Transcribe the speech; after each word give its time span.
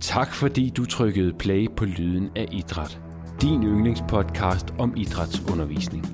Tak 0.00 0.34
fordi 0.34 0.70
du 0.76 0.84
trykkede 0.84 1.32
play 1.38 1.68
på 1.76 1.84
Lyden 1.84 2.30
af 2.36 2.48
Idræt. 2.52 3.00
Din 3.42 3.62
yndlingspodcast 3.62 4.74
om 4.78 4.96
idrætsundervisning. 4.96 6.06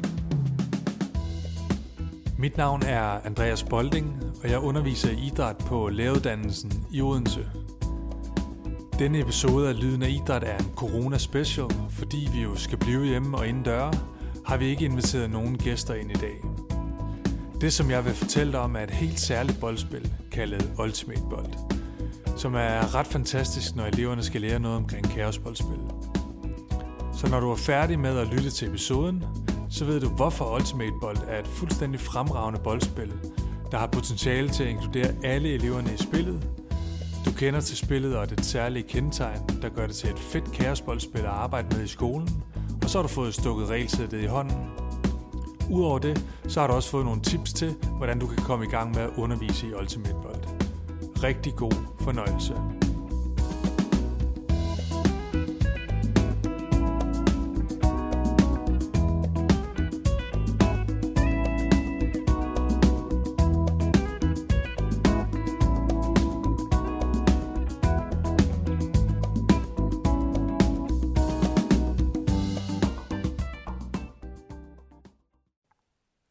Mit 2.39 2.57
navn 2.57 2.83
er 2.83 3.21
Andreas 3.25 3.63
Bolding, 3.63 4.23
og 4.43 4.51
jeg 4.51 4.59
underviser 4.59 5.11
i 5.11 5.27
idræt 5.27 5.57
på 5.57 5.89
læreruddannelsen 5.89 6.73
i 6.93 7.01
Odense. 7.01 7.47
Denne 8.99 9.21
episode 9.21 9.69
af 9.69 9.81
Lyden 9.81 10.03
af 10.03 10.09
Idræt 10.09 10.45
er 10.45 10.59
en 10.59 10.71
corona 10.77 11.19
special, 11.19 11.67
fordi 11.91 12.29
vi 12.35 12.43
jo 12.43 12.57
skal 12.57 12.79
blive 12.79 13.05
hjemme 13.05 13.39
og 13.39 13.49
indendøre, 13.49 13.93
har 14.47 14.57
vi 14.57 14.67
ikke 14.67 14.85
inviteret 14.85 15.31
nogen 15.31 15.59
gæster 15.59 15.95
ind 15.95 16.11
i 16.11 16.15
dag. 16.15 16.35
Det, 17.61 17.73
som 17.73 17.91
jeg 17.91 18.05
vil 18.05 18.15
fortælle 18.15 18.53
dig 18.53 18.61
om, 18.61 18.77
er 18.77 18.81
et 18.81 18.91
helt 18.91 19.21
særligt 19.21 19.61
boldspil, 19.61 20.13
kaldet 20.33 20.73
Ultimate 20.79 21.23
Bold, 21.31 21.72
som 22.37 22.55
er 22.55 22.95
ret 22.95 23.07
fantastisk, 23.07 23.77
når 23.77 23.85
eleverne 23.85 24.23
skal 24.23 24.41
lære 24.41 24.59
noget 24.59 24.77
omkring 24.77 25.11
kaosboldspil. 25.11 25.81
Så 27.17 27.29
når 27.31 27.41
du 27.41 27.51
er 27.51 27.57
færdig 27.57 27.99
med 27.99 28.19
at 28.19 28.27
lytte 28.27 28.51
til 28.51 28.69
episoden, 28.69 29.25
så 29.71 29.85
ved 29.85 30.01
du, 30.01 30.09
hvorfor 30.09 30.55
Ultimate 30.55 30.93
Bold 31.01 31.19
er 31.29 31.39
et 31.39 31.47
fuldstændig 31.47 32.01
fremragende 32.01 32.61
boldspil, 32.65 33.13
der 33.71 33.79
har 33.79 33.87
potentiale 33.87 34.49
til 34.49 34.65
at 34.65 34.71
inkludere 34.71 35.15
alle 35.25 35.49
eleverne 35.49 35.95
i 35.95 35.97
spillet. 35.97 36.49
Du 37.25 37.33
kender 37.33 37.61
til 37.61 37.77
spillet 37.77 38.17
og 38.17 38.31
det 38.31 38.45
særlige 38.45 38.83
kendetegn, 38.89 39.41
der 39.63 39.69
gør 39.69 39.87
det 39.87 39.97
til 39.97 40.11
et 40.11 40.19
fedt 40.19 40.53
kaosboldspil 40.53 41.21
at 41.21 41.27
arbejde 41.27 41.77
med 41.77 41.85
i 41.85 41.89
skolen, 41.89 42.29
og 42.83 42.91
så 42.91 42.99
har 42.99 43.03
du 43.03 43.09
fået 43.09 43.35
stukket 43.35 43.69
regelsættet 43.69 44.23
i 44.23 44.27
hånden. 44.27 44.57
Udover 45.71 45.99
det, 45.99 46.25
så 46.49 46.61
har 46.61 46.67
du 46.67 46.73
også 46.73 46.91
fået 46.91 47.05
nogle 47.05 47.21
tips 47.21 47.53
til, 47.53 47.75
hvordan 47.97 48.19
du 48.19 48.27
kan 48.27 48.45
komme 48.45 48.65
i 48.65 48.69
gang 48.69 48.95
med 48.95 49.03
at 49.03 49.11
undervise 49.17 49.67
i 49.67 49.75
Ultimate 49.75 50.17
Bold. 50.23 50.42
Rigtig 51.23 51.53
god 51.57 51.73
fornøjelse. 52.01 52.55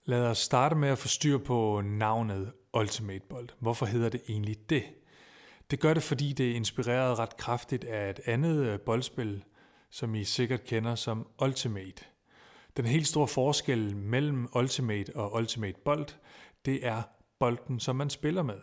Lad 0.05 0.27
os 0.27 0.37
starte 0.37 0.75
med 0.75 0.89
at 0.89 0.97
få 0.97 1.07
styr 1.07 1.37
på 1.37 1.81
navnet 1.85 2.53
Ultimate 2.73 3.25
Bold. 3.29 3.49
Hvorfor 3.59 3.85
hedder 3.85 4.09
det 4.09 4.21
egentlig 4.29 4.69
det? 4.69 4.83
Det 5.71 5.79
gør 5.79 5.93
det, 5.93 6.03
fordi 6.03 6.33
det 6.33 6.51
er 6.51 6.55
inspireret 6.55 7.19
ret 7.19 7.37
kraftigt 7.37 7.83
af 7.83 8.09
et 8.09 8.19
andet 8.25 8.65
øh, 8.65 8.79
boldspil, 8.79 9.43
som 9.89 10.15
I 10.15 10.23
sikkert 10.23 10.63
kender 10.63 10.95
som 10.95 11.27
Ultimate. 11.41 12.05
Den 12.77 12.85
helt 12.85 13.07
store 13.07 13.27
forskel 13.27 13.95
mellem 13.95 14.47
Ultimate 14.55 15.15
og 15.15 15.35
Ultimate 15.35 15.79
Bold, 15.85 16.07
det 16.65 16.85
er 16.85 17.01
bolden, 17.39 17.79
som 17.79 17.95
man 17.95 18.09
spiller 18.09 18.43
med. 18.43 18.59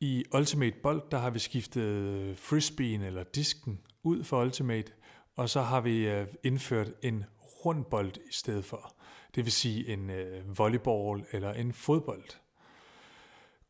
I 0.00 0.24
Ultimate 0.34 0.76
Bold, 0.82 1.02
der 1.10 1.18
har 1.18 1.30
vi 1.30 1.38
skiftet 1.38 1.82
øh, 1.82 2.36
frisbeen 2.36 3.02
eller 3.02 3.22
disken 3.22 3.80
ud 4.02 4.24
for 4.24 4.42
Ultimate, 4.42 4.92
og 5.36 5.50
så 5.50 5.60
har 5.60 5.80
vi 5.80 6.08
øh, 6.08 6.26
indført 6.42 6.88
en 7.02 7.24
rund 7.64 7.84
bold 7.84 8.12
i 8.16 8.32
stedet 8.32 8.64
for. 8.64 8.94
Det 9.34 9.44
vil 9.44 9.52
sige 9.52 9.88
en 9.88 10.10
volleyball 10.56 11.24
eller 11.32 11.52
en 11.52 11.72
fodbold. 11.72 12.24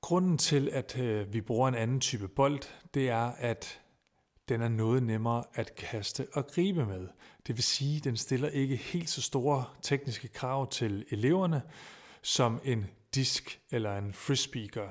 Grunden 0.01 0.39
til, 0.39 0.69
at 0.73 0.99
øh, 0.99 1.33
vi 1.33 1.41
bruger 1.41 1.69
en 1.69 1.75
anden 1.75 2.01
type 2.01 2.29
bold, 2.29 2.61
det 2.95 3.09
er, 3.09 3.33
at 3.39 3.81
den 4.49 4.61
er 4.61 4.69
noget 4.69 5.03
nemmere 5.03 5.45
at 5.55 5.75
kaste 5.75 6.27
og 6.33 6.47
gribe 6.47 6.87
med. 6.87 7.09
Det 7.47 7.57
vil 7.57 7.65
sige, 7.65 7.97
at 7.97 8.05
den 8.05 8.17
stiller 8.17 8.49
ikke 8.49 8.77
helt 8.77 9.11
så 9.11 9.23
store 9.23 9.65
tekniske 9.83 10.29
krav 10.29 10.71
til 10.71 11.05
eleverne, 11.11 11.63
som 12.23 12.61
en 12.65 12.87
disk 13.15 13.61
eller 13.71 13.99
en 13.99 14.13
frisbee 14.13 14.69
gør. 14.69 14.91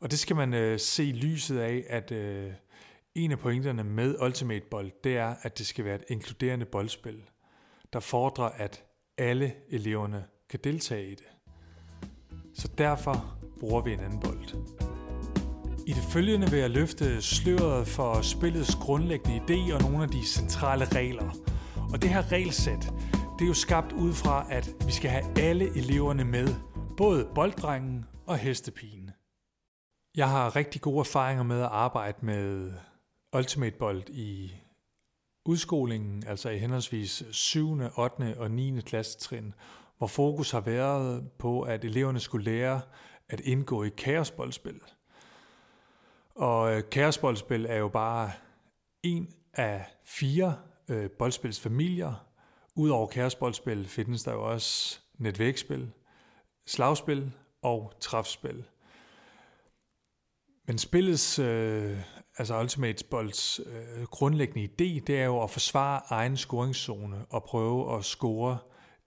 Og 0.00 0.10
det 0.10 0.18
skal 0.18 0.36
man 0.36 0.54
øh, 0.54 0.80
se 0.80 1.02
lyset 1.02 1.58
af, 1.58 1.84
at 1.88 2.12
øh, 2.12 2.52
en 3.14 3.32
af 3.32 3.38
pointerne 3.38 3.84
med 3.84 4.22
Ultimate 4.22 4.66
Bold, 4.70 4.90
det 5.04 5.16
er, 5.16 5.34
at 5.42 5.58
det 5.58 5.66
skal 5.66 5.84
være 5.84 5.94
et 5.94 6.04
inkluderende 6.08 6.66
boldspil, 6.66 7.22
der 7.92 8.00
fordrer, 8.00 8.48
at 8.48 8.84
alle 9.18 9.54
eleverne 9.68 10.24
kan 10.48 10.60
deltage 10.64 11.10
i 11.10 11.14
det. 11.14 11.28
Så 12.54 12.68
derfor 12.78 13.37
bruger 13.60 13.82
vi 13.82 13.92
en 13.92 14.00
anden 14.00 14.20
bold. 14.20 14.48
I 15.86 15.92
det 15.92 16.02
følgende 16.12 16.50
vil 16.50 16.58
jeg 16.58 16.70
løfte 16.70 17.22
sløret 17.22 17.88
for 17.88 18.20
spillets 18.22 18.74
grundlæggende 18.74 19.36
idé 19.36 19.74
og 19.74 19.82
nogle 19.82 20.02
af 20.02 20.08
de 20.08 20.26
centrale 20.26 20.84
regler. 20.84 21.30
Og 21.92 22.02
det 22.02 22.10
her 22.10 22.32
regelsæt, 22.32 22.92
det 23.38 23.44
er 23.44 23.48
jo 23.48 23.54
skabt 23.54 23.92
ud 23.92 24.12
fra, 24.12 24.46
at 24.50 24.70
vi 24.86 24.92
skal 24.92 25.10
have 25.10 25.38
alle 25.38 25.76
eleverne 25.76 26.24
med, 26.24 26.48
både 26.96 27.28
bolddrengen 27.34 28.04
og 28.26 28.38
hestepigen. 28.38 29.10
Jeg 30.16 30.28
har 30.30 30.56
rigtig 30.56 30.80
gode 30.80 30.98
erfaringer 30.98 31.42
med 31.42 31.60
at 31.60 31.68
arbejde 31.70 32.18
med 32.26 32.72
Ultimate 33.36 33.76
Bold 33.78 34.02
i 34.08 34.52
udskolingen, 35.46 36.24
altså 36.26 36.50
i 36.50 36.58
henholdsvis 36.58 37.22
7., 37.30 37.80
8. 37.96 38.34
og 38.38 38.50
9. 38.50 38.80
klassetrin, 38.80 39.54
hvor 39.98 40.06
fokus 40.06 40.50
har 40.50 40.60
været 40.60 41.30
på, 41.38 41.62
at 41.62 41.84
eleverne 41.84 42.20
skulle 42.20 42.44
lære 42.44 42.80
at 43.28 43.40
indgå 43.40 43.82
i 43.82 43.88
kaosboldspil. 43.88 44.80
Og 46.34 46.76
øh, 46.76 46.82
kaosboldspil 46.90 47.66
er 47.68 47.76
jo 47.76 47.88
bare 47.88 48.32
en 49.02 49.34
af 49.54 49.84
fire 50.04 50.56
øh, 50.88 51.10
boldspilsfamilier. 51.10 52.26
Udover 52.74 53.06
kaosboldspil 53.06 53.88
findes 53.88 54.22
der 54.22 54.32
jo 54.32 54.50
også 54.52 55.00
netvægspil, 55.18 55.90
slagspil 56.66 57.32
og 57.62 57.92
træfspil. 58.00 58.64
Men 60.66 60.78
spillets, 60.78 61.38
øh, 61.38 61.98
altså 62.38 62.60
Ultimate 62.60 63.04
Bolds 63.10 63.60
øh, 63.66 64.04
grundlæggende 64.04 64.64
idé, 64.64 65.04
det 65.06 65.20
er 65.20 65.24
jo 65.24 65.42
at 65.42 65.50
forsvare 65.50 66.02
egen 66.08 66.36
scoringszone 66.36 67.26
og 67.30 67.44
prøve 67.44 67.98
at 67.98 68.04
score 68.04 68.58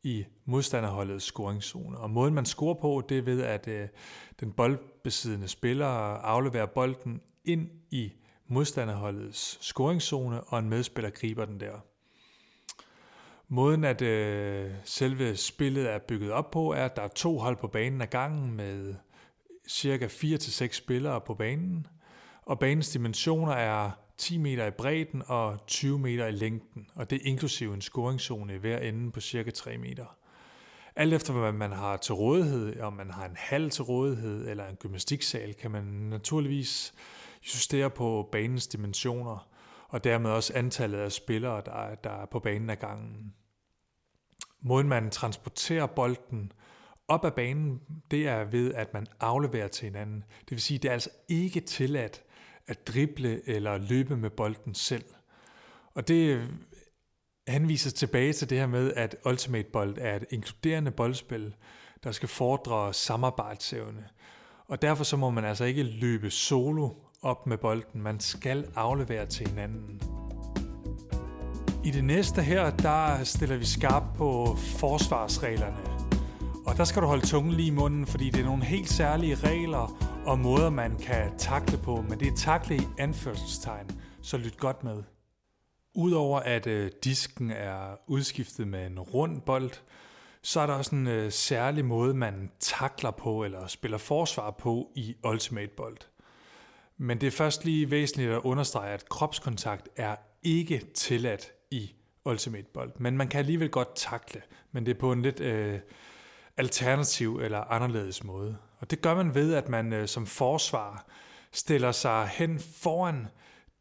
i 0.04 0.26
modstanderholdets 0.46 1.26
scoringszone. 1.26 1.98
Og 1.98 2.10
måden 2.10 2.34
man 2.34 2.46
scorer 2.46 2.74
på, 2.74 3.04
det 3.10 3.18
er 3.18 3.22
ved, 3.22 3.42
at 3.42 3.68
øh, 3.68 3.88
den 4.40 4.52
boldbesiddende 4.52 5.48
spiller 5.48 5.88
afleverer 6.18 6.66
bolden 6.66 7.22
ind 7.46 7.70
i 7.92 8.12
modstanderholdets 8.48 9.58
scoringszone, 9.66 10.42
og 10.42 10.60
en 10.60 10.70
medspiller 10.70 11.10
griber 11.10 11.46
den 11.46 11.60
der. 11.60 11.74
Måden, 13.48 13.84
at 13.84 14.02
øh, 14.02 14.72
selve 14.84 15.36
spillet 15.36 15.90
er 15.90 16.00
bygget 16.00 16.32
op 16.32 16.52
på, 16.52 16.72
er, 16.72 16.86
at 16.86 16.96
der 16.96 17.02
er 17.02 17.08
to 17.08 17.38
hold 17.38 17.58
på 17.58 17.68
banen 17.68 18.02
ad 18.02 18.08
gangen 18.08 18.52
med 18.52 18.96
cirka 19.70 20.08
4-6 20.08 20.72
spillere 20.74 21.22
på 21.22 21.34
banen, 21.34 21.88
og 22.42 22.60
banens 22.60 22.90
dimensioner 22.90 23.54
er 23.54 23.92
10 24.18 24.38
meter 24.38 24.66
i 24.66 24.72
bredden 24.72 25.24
og 25.28 25.68
20 25.68 26.00
meter 26.00 26.28
i 26.28 26.32
længden, 26.32 26.88
og 26.96 27.10
det 27.10 27.16
er 27.16 27.30
inklusive 27.30 27.74
en 27.74 27.82
scoringszone 27.82 28.56
i 28.56 28.58
hver 28.58 28.78
ende 28.78 29.12
på 29.12 29.20
cirka 29.20 29.52
3 29.52 29.78
meter. 29.78 30.18
Alt 30.96 31.14
efter 31.14 31.34
hvad 31.34 31.52
man 31.52 31.72
har 31.72 31.98
til 31.98 32.14
rådighed, 32.14 32.80
om 32.80 32.94
man 32.94 33.12
har 33.12 33.26
en 33.26 33.36
hal 33.36 33.70
til 33.70 33.84
rådighed 33.84 34.48
eller 34.48 34.68
en 34.68 34.76
gymnastiksal, 34.76 35.54
kan 35.54 35.72
man 35.72 35.84
naturligvis 35.84 36.94
justere 37.44 37.90
på 37.90 38.30
banens 38.32 38.68
dimensioner, 38.68 39.48
og 39.88 40.04
dermed 40.04 40.30
også 40.30 40.54
antallet 40.56 40.98
af 40.98 41.12
spillere, 41.12 41.62
der 41.66 41.72
er, 41.72 41.96
der 41.96 42.10
er 42.10 42.26
på 42.26 42.40
banen 42.40 42.70
ad 42.70 42.76
gangen. 42.76 43.34
Måden 44.62 44.88
man 44.88 45.10
transporterer 45.10 45.86
bolden 45.86 46.52
op 47.08 47.26
ad 47.26 47.32
banen, 47.32 47.82
det 48.12 48.28
er 48.28 48.44
ved, 48.44 48.74
at 48.74 48.94
man 48.94 49.08
afleverer 49.20 49.68
til 49.68 49.86
hinanden. 49.86 50.24
Det 50.40 50.52
vil 50.52 50.62
sige, 50.62 50.78
det 50.78 50.90
er 50.90 50.94
altså 50.94 51.10
ikke 51.30 51.60
tilladt 51.60 52.24
at 52.72 52.88
drible 52.88 53.50
eller 53.50 53.78
løbe 53.78 54.18
med 54.18 54.30
bolden 54.30 54.76
selv. 54.76 55.04
Og 55.94 56.08
det 56.08 56.48
henviser 57.48 57.92
tilbage 57.92 58.34
til 58.34 58.50
det 58.50 58.58
her 58.58 58.68
med, 58.68 58.94
at 58.94 59.16
Ultimate 59.26 59.70
Bold 59.74 59.98
er 60.00 60.16
et 60.16 60.26
inkluderende 60.30 60.92
boldspil, 60.92 61.56
der 62.04 62.12
skal 62.12 62.30
fordre 62.30 62.94
samarbejdsevne. 62.94 64.06
Og 64.68 64.82
derfor 64.82 65.04
så 65.04 65.18
må 65.18 65.30
man 65.30 65.46
altså 65.46 65.64
ikke 65.64 65.84
løbe 65.84 66.30
solo 66.30 66.90
op 67.22 67.48
med 67.48 67.58
bolden. 67.58 68.02
Man 68.02 68.20
skal 68.20 68.68
aflevere 68.76 69.26
til 69.26 69.48
hinanden. 69.48 70.02
I 71.86 71.92
det 71.92 72.04
næste 72.04 72.42
her, 72.42 72.70
der 72.70 73.24
stiller 73.24 73.58
vi 73.58 73.66
skarp 73.66 74.04
på 74.16 74.58
forsvarsreglerne. 74.78 75.78
Og 76.66 76.78
der 76.78 76.84
skal 76.84 77.02
du 77.02 77.08
holde 77.08 77.28
tungen 77.28 77.54
lige 77.54 77.68
i 77.68 77.76
munden, 77.76 78.06
fordi 78.06 78.30
det 78.30 78.42
er 78.42 78.46
nogle 78.46 78.64
helt 78.64 78.90
særlige 78.90 79.36
regler 79.36 80.11
og 80.26 80.40
måder, 80.40 80.70
man 80.70 80.98
kan 80.98 81.38
takle 81.38 81.78
på, 81.78 82.02
men 82.02 82.20
det 82.20 82.28
er 82.28 82.36
takle 82.36 82.76
i 82.76 82.82
anførselstegn, 82.98 84.02
så 84.22 84.38
lyt 84.38 84.58
godt 84.58 84.84
med. 84.84 85.04
Udover 85.96 86.40
at 86.40 86.68
øh, 86.68 86.92
disken 87.04 87.52
er 87.52 87.96
udskiftet 88.08 88.68
med 88.68 88.86
en 88.86 89.00
rund 89.00 89.42
bold, 89.42 89.72
så 90.42 90.60
er 90.60 90.66
der 90.66 90.74
også 90.74 90.96
en 90.96 91.08
øh, 91.08 91.32
særlig 91.32 91.86
måde, 91.86 92.14
man 92.14 92.52
takler 92.60 93.12
på 93.12 93.44
eller 93.44 93.68
spiller 93.68 93.98
forsvar 93.98 94.52
på 94.52 94.92
i 94.96 95.16
Ultimate 95.24 95.72
Bold. 95.78 95.98
Men 96.98 97.22
det 97.22 97.28
er 97.28 97.32
først 97.32 97.66
lige 97.66 97.92
væsentligt 97.92 98.32
at 98.32 98.42
understrege, 98.44 98.94
at 98.94 99.10
kropskontakt 99.10 99.90
er 99.96 100.16
ikke 100.44 100.86
tilladt 100.94 101.52
i 101.72 101.92
Ultimate 102.26 102.68
Bold. 102.74 102.92
Men 102.98 103.18
man 103.18 103.28
kan 103.28 103.40
alligevel 103.40 103.70
godt 103.70 103.96
takle, 103.96 104.42
men 104.72 104.86
det 104.86 104.96
er 104.96 105.00
på 105.00 105.12
en 105.12 105.22
lidt 105.22 105.40
øh, 105.40 105.80
alternativ 106.58 107.40
eller 107.40 107.60
anderledes 107.60 108.24
måde. 108.24 108.58
Og 108.82 108.92
det 108.92 109.02
gør 109.02 109.16
man 109.16 109.36
ved, 109.36 109.54
at 109.54 109.70
man 109.70 109.94
øh, 109.94 110.08
som 110.08 110.26
forsvar 110.26 111.06
stiller 111.52 111.92
sig 111.92 112.28
hen 112.28 112.60
foran 112.60 113.28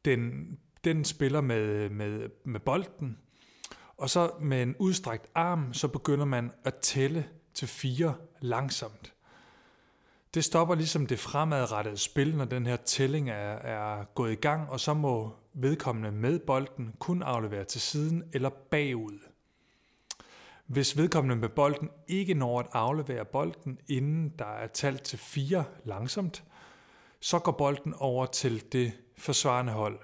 den, 0.05 0.47
den 0.85 1.05
spiller 1.05 1.41
med, 1.41 1.91
med, 1.91 2.29
med 2.45 2.61
bolden, 2.61 3.19
og 3.97 4.11
så 4.11 4.31
med 4.41 4.63
en 4.63 4.77
udstrækt 4.79 5.27
arm, 5.35 5.75
så 5.75 5.89
begynder 5.89 6.25
man 6.25 6.51
at 6.65 6.75
tælle 6.75 7.29
til 7.55 7.69
fire 7.69 8.15
langsomt. 8.41 9.15
Det 10.35 10.45
stopper 10.45 10.75
ligesom 10.75 11.07
det 11.07 11.19
fremadrettede 11.19 11.97
spil, 11.97 12.37
når 12.37 12.45
den 12.45 12.67
her 12.67 12.77
tælling 12.77 13.31
er, 13.31 13.55
er 13.55 14.05
gået 14.05 14.33
i 14.33 14.35
gang, 14.35 14.71
og 14.71 14.81
så 14.81 14.95
må 14.95 15.35
vedkommende 15.55 16.13
med 16.13 16.39
bolden 16.39 16.95
kun 16.99 17.23
aflevere 17.23 17.65
til 17.65 17.81
siden 17.81 18.25
eller 18.33 18.49
bagud. 18.49 19.19
Hvis 20.71 20.97
vedkommende 20.97 21.37
med 21.37 21.49
bolden 21.49 21.91
ikke 22.09 22.35
når 22.35 22.61
at 22.61 22.67
aflevere 22.73 23.25
bolden, 23.25 23.79
inden 23.89 24.29
der 24.39 24.45
er 24.45 24.67
talt 24.67 25.03
til 25.03 25.19
fire 25.19 25.65
langsomt, 25.85 26.45
så 27.21 27.39
går 27.39 27.53
bolden 27.53 27.95
over 27.95 28.27
til 28.27 28.73
det 28.73 28.93
forsvarende 29.19 29.73
hold. 29.73 29.99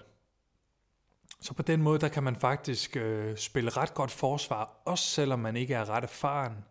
Så 1.41 1.55
på 1.55 1.63
den 1.63 1.83
måde, 1.83 1.99
der 1.99 2.09
kan 2.09 2.23
man 2.23 2.37
faktisk 2.37 2.97
øh, 2.97 3.37
spille 3.37 3.71
ret 3.71 3.95
godt 3.95 4.11
forsvar, 4.11 4.83
også 4.85 5.05
selvom 5.05 5.39
man 5.39 5.57
ikke 5.57 5.75
er 5.75 5.91
ret 5.91 6.05
erfaren, 6.05 6.65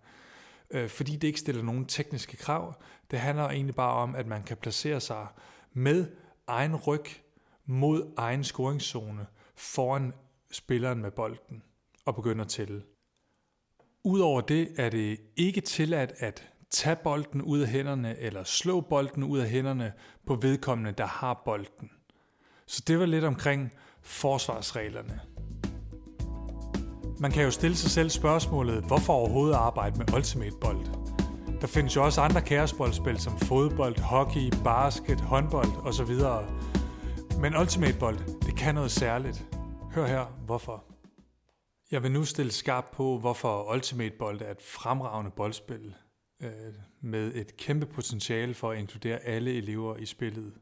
øh, 0.71 0.89
fordi 0.89 1.15
det 1.15 1.27
ikke 1.27 1.39
stiller 1.39 1.63
nogen 1.63 1.85
tekniske 1.85 2.37
krav. 2.37 2.81
Det 3.11 3.19
handler 3.19 3.49
egentlig 3.49 3.75
bare 3.75 3.93
om, 3.93 4.15
at 4.15 4.27
man 4.27 4.43
kan 4.43 4.57
placere 4.57 4.99
sig 4.99 5.27
med 5.73 6.11
egen 6.47 6.75
ryg 6.75 7.05
mod 7.65 8.13
egen 8.17 8.43
scoringszone 8.43 9.27
foran 9.55 10.13
spilleren 10.51 11.01
med 11.01 11.11
bolden 11.11 11.63
og 12.05 12.15
begynde 12.15 12.41
at 12.41 12.49
tælle. 12.49 12.83
Udover 14.05 14.41
det 14.41 14.67
er 14.77 14.89
det 14.89 15.19
ikke 15.37 15.61
tilladt 15.61 16.13
at 16.17 16.49
tage 16.69 16.95
bolden 16.95 17.41
ud 17.41 17.59
af 17.59 17.67
hænderne 17.67 18.19
eller 18.19 18.43
slå 18.43 18.81
bolden 18.81 19.23
ud 19.23 19.39
af 19.39 19.49
hænderne 19.49 19.93
på 20.27 20.35
vedkommende, 20.35 20.91
der 20.91 21.05
har 21.05 21.41
bolden. 21.45 21.89
Så 22.67 22.83
det 22.87 22.99
var 22.99 23.05
lidt 23.05 23.23
omkring 23.23 23.71
forsvarsreglerne. 24.01 25.19
Man 27.19 27.31
kan 27.31 27.43
jo 27.43 27.51
stille 27.51 27.75
sig 27.75 27.91
selv 27.91 28.09
spørgsmålet, 28.09 28.83
hvorfor 28.83 29.13
overhovedet 29.13 29.55
arbejde 29.55 29.97
med 29.97 30.13
Ultimate 30.13 30.55
Bold? 30.61 30.85
Der 31.61 31.67
findes 31.67 31.95
jo 31.95 32.05
også 32.05 32.21
andre 32.21 32.41
kærespil 32.41 33.19
som 33.19 33.39
fodbold, 33.39 33.99
hockey, 33.99 34.51
basket, 34.63 35.21
håndbold 35.21 35.69
osv. 35.85 36.15
Men 37.41 37.57
Ultimate 37.57 37.99
Bold, 37.99 38.19
det 38.45 38.57
kan 38.57 38.75
noget 38.75 38.91
særligt. 38.91 39.45
Hør 39.91 40.07
her, 40.07 40.25
hvorfor. 40.45 40.94
Jeg 41.91 42.03
vil 42.03 42.11
nu 42.11 42.25
stille 42.25 42.51
skarp 42.51 42.85
på, 42.91 43.17
hvorfor 43.17 43.73
Ultimate 43.73 44.15
Bold 44.19 44.41
er 44.41 44.51
et 44.51 44.61
fremragende 44.61 45.31
boldspil 45.31 45.95
øh, 46.39 46.73
med 47.01 47.35
et 47.35 47.57
kæmpe 47.57 47.85
potentiale 47.85 48.53
for 48.53 48.71
at 48.71 48.79
inkludere 48.79 49.19
alle 49.19 49.53
elever 49.53 49.97
i 49.97 50.05
spillet. 50.05 50.53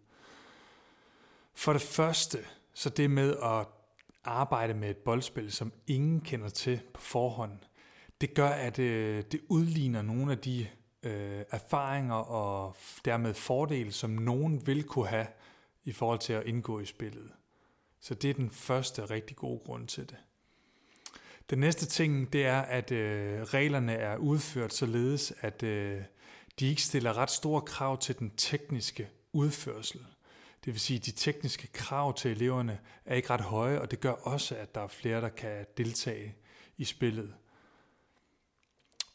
For 1.55 1.73
det 1.73 1.81
første, 1.81 2.37
så 2.73 2.89
det 2.89 3.11
med 3.11 3.35
at 3.43 3.67
arbejde 4.23 4.73
med 4.73 4.89
et 4.89 4.97
boldspil, 4.97 5.51
som 5.51 5.73
ingen 5.87 6.21
kender 6.21 6.49
til 6.49 6.81
på 6.93 7.01
forhånd, 7.01 7.59
det 8.21 8.33
gør, 8.33 8.49
at 8.49 8.79
øh, 8.79 9.23
det 9.31 9.41
udligner 9.49 10.01
nogle 10.01 10.31
af 10.31 10.37
de 10.37 10.67
øh, 11.03 11.43
erfaringer 11.51 12.15
og 12.15 12.75
dermed 13.05 13.33
fordele, 13.33 13.91
som 13.91 14.09
nogen 14.09 14.67
vil 14.67 14.83
kunne 14.83 15.07
have 15.07 15.27
i 15.83 15.91
forhold 15.91 16.19
til 16.19 16.33
at 16.33 16.45
indgå 16.45 16.79
i 16.79 16.85
spillet. 16.85 17.31
Så 17.99 18.13
det 18.13 18.29
er 18.29 18.33
den 18.33 18.49
første 18.49 19.05
rigtig 19.05 19.37
gode 19.37 19.59
grund 19.59 19.87
til 19.87 20.09
det. 20.09 20.17
Den 21.49 21.59
næste 21.59 21.85
ting, 21.85 22.33
det 22.33 22.45
er, 22.45 22.61
at 22.61 22.91
øh, 22.91 23.41
reglerne 23.41 23.93
er 23.93 24.17
udført 24.17 24.73
således, 24.73 25.33
at 25.41 25.63
øh, 25.63 26.01
de 26.59 26.67
ikke 26.67 26.81
stiller 26.81 27.17
ret 27.17 27.31
store 27.31 27.61
krav 27.61 27.97
til 27.97 28.19
den 28.19 28.31
tekniske 28.37 29.09
udførsel. 29.33 29.99
Det 30.65 30.73
vil 30.73 30.79
sige, 30.79 30.97
at 30.97 31.05
de 31.05 31.11
tekniske 31.11 31.67
krav 31.67 32.13
til 32.13 32.31
eleverne 32.31 32.79
er 33.05 33.15
ikke 33.15 33.29
ret 33.29 33.41
høje, 33.41 33.79
og 33.79 33.91
det 33.91 33.99
gør 33.99 34.11
også, 34.11 34.55
at 34.55 34.75
der 34.75 34.81
er 34.81 34.87
flere, 34.87 35.21
der 35.21 35.29
kan 35.29 35.65
deltage 35.77 36.35
i 36.77 36.85
spillet. 36.85 37.33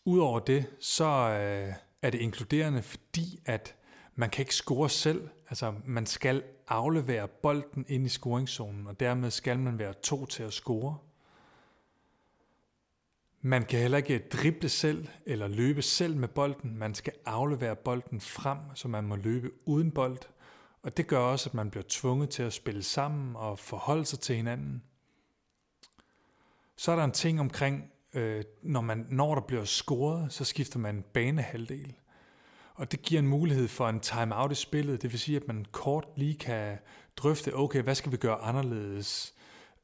Udover 0.05 0.41
det, 0.41 0.67
så 0.81 1.05
øh, 1.05 1.75
er 2.03 2.11
det 2.11 2.21
inkluderende, 2.21 2.83
fordi 2.83 3.41
at 3.47 3.75
man 4.15 4.31
kan 4.31 4.43
ikke 4.43 4.55
score 4.55 4.91
selv. 4.91 5.29
Altså, 5.49 5.75
man 5.85 6.07
skal 6.07 6.43
aflevere 6.69 7.29
bolden 7.29 7.85
ind 7.89 8.07
i 8.07 8.09
scoringszonen, 8.09 8.87
og 8.87 9.01
dermed 9.01 9.31
skal 9.31 9.59
man 9.59 9.79
være 9.79 9.95
to 10.03 10.27
til 10.27 10.43
at 10.43 10.53
score. 10.53 10.99
Man 13.40 13.64
kan 13.64 13.81
heller 13.81 13.99
ikke 13.99 14.19
drible 14.19 14.69
selv 14.69 15.08
eller 15.26 15.49
løbe 15.49 15.82
selv 15.82 16.17
med 16.17 16.29
bolden. 16.29 16.79
Man 16.79 16.94
skal 16.94 17.12
aflevere 17.25 17.76
bolden 17.76 18.20
frem, 18.20 18.58
så 18.75 18.88
man 18.88 19.05
må 19.05 19.17
løbe 19.17 19.50
uden 19.64 19.90
bold. 19.90 20.19
Og 20.82 20.96
det 20.96 21.06
gør 21.06 21.19
også, 21.19 21.49
at 21.49 21.55
man 21.55 21.70
bliver 21.70 21.85
tvunget 21.88 22.31
til 22.31 22.43
at 22.43 22.52
spille 22.52 22.82
sammen 22.82 23.37
og 23.37 23.58
forholde 23.58 24.05
sig 24.05 24.20
til 24.20 24.37
hinanden. 24.37 24.82
Så 26.76 26.93
er 26.93 26.96
der 26.96 27.05
en 27.05 27.12
ting 27.12 27.40
omkring, 27.40 27.93
øh, 28.14 28.44
når, 28.62 28.81
man, 28.81 29.06
når 29.11 29.35
der 29.35 29.43
bliver 29.43 29.64
scoret, 29.64 30.32
så 30.32 30.44
skifter 30.44 30.79
man 30.79 31.05
banehalvdel. 31.12 31.94
Og 32.75 32.93
det 32.93 33.02
giver 33.02 33.19
en 33.19 33.29
mulighed 33.29 33.69
for 33.69 33.88
en 33.88 34.00
timeout 34.00 34.52
i 34.52 34.55
spillet. 34.55 35.02
Det 35.02 35.12
vil 35.12 35.20
sige, 35.20 35.37
at 35.37 35.49
man 35.49 35.67
kort 35.73 36.08
lige 36.17 36.35
kan 36.35 36.79
drøfte, 37.17 37.56
okay, 37.56 37.82
hvad 37.82 37.94
skal 37.94 38.12
vi 38.12 38.17
gøre 38.17 38.37
anderledes 38.37 39.35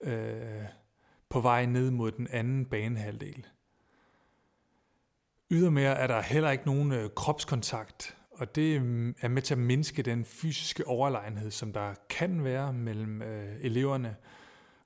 øh, 0.01 0.63
på 1.35 1.41
vej 1.41 1.67
ned 1.67 1.91
mod 1.91 2.13
den 2.13 2.29
anden 2.31 2.65
banehalvdel. 2.65 3.47
Ydermere 5.51 5.99
er 5.99 6.07
der 6.07 6.21
heller 6.21 6.51
ikke 6.51 6.67
nogen 6.67 6.93
øh, 6.93 7.11
kropskontakt, 7.11 8.17
og 8.31 8.55
det 8.55 8.83
mm, 8.83 9.15
er 9.21 9.29
med 9.29 9.43
til 9.43 9.55
at 9.55 9.59
mindske 9.59 10.03
den 10.03 10.25
fysiske 10.25 10.87
overlegenhed, 10.87 11.51
som 11.51 11.73
der 11.73 11.95
kan 12.11 12.45
være 12.45 12.73
mellem 12.73 13.23
øh, 13.23 13.57
eleverne, 13.61 14.17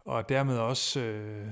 og 0.05 0.29
dermed 0.29 0.59
også 0.59 1.01
øh, 1.01 1.47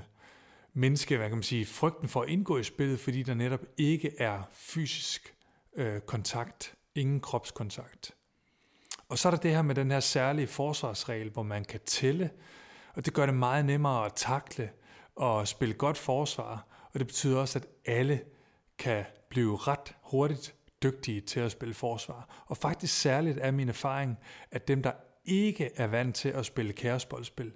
mindske, 0.72 1.16
hvad 1.16 1.28
kan 1.28 1.36
man 1.36 1.42
sige, 1.42 1.66
frygten 1.66 2.08
for 2.08 2.22
at 2.22 2.28
indgå 2.28 2.58
i 2.58 2.64
spillet, 2.64 3.00
fordi 3.00 3.22
der 3.22 3.34
netop 3.34 3.64
ikke 3.76 4.12
er 4.18 4.42
fysisk 4.52 5.34
øh, 5.74 6.00
kontakt, 6.00 6.74
ingen 6.94 7.20
kropskontakt. 7.20 8.14
Og 9.08 9.18
så 9.18 9.28
er 9.28 9.30
der 9.30 9.38
det 9.38 9.50
her 9.50 9.62
med 9.62 9.74
den 9.74 9.90
her 9.90 10.00
særlige 10.00 10.46
forsvarsregel, 10.46 11.30
hvor 11.30 11.42
man 11.42 11.64
kan 11.64 11.80
tælle, 11.86 12.30
og 12.94 13.04
det 13.04 13.14
gør 13.14 13.26
det 13.26 13.34
meget 13.34 13.64
nemmere 13.64 14.06
at 14.06 14.12
takle 14.14 14.70
og 15.16 15.48
spille 15.48 15.74
godt 15.74 15.98
forsvar, 15.98 16.66
og 16.92 16.98
det 16.98 17.06
betyder 17.06 17.38
også, 17.38 17.58
at 17.58 17.66
alle 17.84 18.20
kan 18.78 19.04
blive 19.28 19.56
ret 19.56 19.94
hurtigt 20.02 20.54
dygtige 20.82 21.20
til 21.20 21.40
at 21.40 21.52
spille 21.52 21.74
forsvar. 21.74 22.44
Og 22.46 22.56
faktisk 22.56 23.00
særligt 23.00 23.38
er 23.40 23.50
min 23.50 23.68
erfaring, 23.68 24.18
at 24.50 24.68
dem, 24.68 24.82
der 24.82 24.92
ikke 25.24 25.70
er 25.76 25.86
vant 25.86 26.16
til 26.16 26.28
at 26.28 26.46
spille 26.46 26.72
kærespil, 26.72 27.52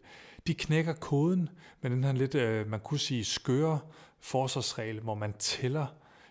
de 0.46 0.54
knækker 0.54 0.92
koden 0.92 1.48
med 1.80 1.90
den 1.90 2.04
her 2.04 2.12
lidt, 2.12 2.34
øh, 2.34 2.66
man 2.68 2.80
kunne 2.80 3.00
sige, 3.00 3.24
skøre 3.24 3.78
forsvarsregel, 4.20 5.00
hvor 5.00 5.14
man 5.14 5.32
tæller, 5.32 5.86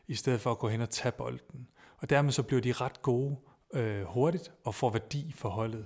i 0.08 0.16
stedet 0.16 0.42
for 0.42 0.52
at 0.52 0.58
gå 0.58 0.68
hen 0.68 0.82
og 0.82 0.90
tage 0.90 1.12
bolden. 1.12 1.68
Og 1.98 2.10
dermed 2.10 2.32
så 2.32 2.44
bliver 2.44 2.62
de 2.62 2.72
ret 2.72 3.02
gode 3.02 3.36
øh, 3.74 4.04
hurtigt 4.04 4.52
og 4.64 4.76
får 4.76 4.90
værdi 4.90 5.34
for 5.36 5.50
holdet. 5.50 5.86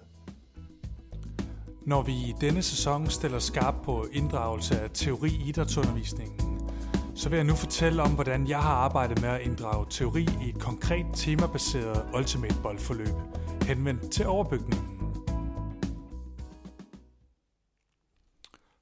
Når 1.86 2.02
vi 2.02 2.14
i 2.14 2.34
denne 2.42 2.62
sæson 2.62 3.10
stiller 3.10 3.40
skarp 3.40 3.76
på 3.84 4.08
inddragelse 4.12 4.80
af 4.80 4.90
teori 4.94 5.30
i 5.30 5.50
idrætsundervisningen, 5.50 6.70
så 7.16 7.30
vil 7.30 7.36
jeg 7.38 7.46
nu 7.46 7.56
fortælle 7.56 8.02
om, 8.02 8.12
hvordan 8.12 8.48
jeg 8.48 8.60
har 8.60 8.74
arbejdet 8.74 9.22
med 9.22 9.30
at 9.30 9.42
inddrage 9.42 9.86
teori 9.90 10.28
i 10.46 10.50
et 10.50 10.60
konkret 10.60 11.06
temabaseret 11.14 12.06
Ultimate 12.16 12.56
boldforløb, 12.64 13.16
henvendt 13.62 14.12
til 14.12 14.28
overbygningen. 14.28 14.90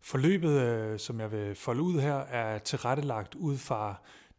Forløbet, 0.01 0.61
øh, 0.61 0.99
som 0.99 1.19
jeg 1.19 1.31
vil 1.31 1.55
folde 1.55 1.81
ud 1.81 2.01
her, 2.01 2.15
er 2.15 2.57
tilrettelagt 2.57 3.35
ud 3.35 3.57
fra 3.57 3.95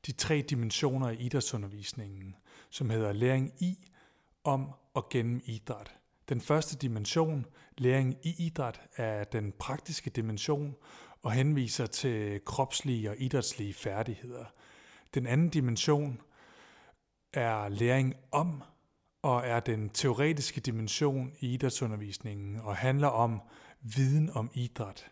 de 0.06 0.12
tre 0.12 0.44
dimensioner 0.50 1.10
i 1.10 1.16
idrætsundervisningen, 1.16 2.34
som 2.70 2.90
hedder 2.90 3.12
læring 3.12 3.52
i, 3.60 3.78
om 4.44 4.66
og 4.94 5.08
gennem 5.08 5.40
idræt. 5.44 5.92
Den 6.28 6.40
første 6.40 6.76
dimension, 6.76 7.46
læring 7.82 8.16
i 8.22 8.34
idræt, 8.38 8.80
er 8.96 9.24
den 9.24 9.52
praktiske 9.58 10.10
dimension 10.10 10.74
og 11.22 11.32
henviser 11.32 11.86
til 11.86 12.40
kropslige 12.44 13.10
og 13.10 13.16
idrætslige 13.18 13.74
færdigheder. 13.74 14.44
Den 15.14 15.26
anden 15.26 15.48
dimension 15.48 16.20
er 17.32 17.68
læring 17.68 18.14
om 18.32 18.62
og 19.22 19.46
er 19.46 19.60
den 19.60 19.90
teoretiske 19.90 20.60
dimension 20.60 21.32
i 21.40 21.54
idrætsundervisningen 21.54 22.60
og 22.60 22.76
handler 22.76 23.08
om 23.08 23.40
viden 23.80 24.30
om 24.30 24.50
idræt. 24.54 25.06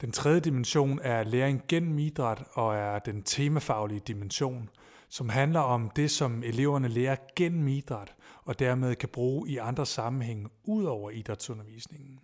Den 0.00 0.12
tredje 0.12 0.40
dimension 0.40 1.00
er 1.02 1.24
læring 1.24 1.62
gennem 1.68 1.98
idræt 1.98 2.44
og 2.52 2.76
er 2.76 2.98
den 2.98 3.22
temafaglige 3.22 4.00
dimension, 4.00 4.70
som 5.14 5.28
handler 5.28 5.60
om 5.60 5.90
det, 5.90 6.10
som 6.10 6.42
eleverne 6.42 6.88
lærer 6.88 7.16
gennem 7.36 7.68
idræt, 7.68 8.14
og 8.44 8.58
dermed 8.58 8.96
kan 8.96 9.08
bruge 9.08 9.48
i 9.48 9.56
andre 9.56 9.86
sammenhænge 9.86 10.48
ud 10.64 10.84
over 10.84 11.10
idrætsundervisningen. 11.10 12.20